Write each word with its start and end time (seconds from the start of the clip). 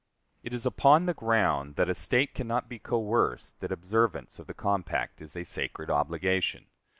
It 0.41 0.51
is 0.51 0.65
upon 0.65 1.05
the 1.05 1.13
ground 1.13 1.75
that 1.75 1.87
a 1.87 1.93
State 1.93 2.33
can 2.33 2.47
not 2.47 2.67
be 2.67 2.79
coerced 2.79 3.59
that 3.59 3.71
observance 3.71 4.39
of 4.39 4.47
the 4.47 4.55
compact 4.55 5.21
is 5.21 5.35
a 5.37 5.43
sacred 5.43 5.91
obligation. 5.91 6.65